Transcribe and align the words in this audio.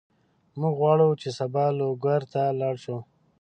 موږ 0.59 0.73
غواړو 0.79 1.09
چې 1.21 1.29
سبا 1.39 1.65
لوګر 1.79 2.21
ته 2.33 2.41
لاړ 2.59 2.75
شو. 2.83 2.97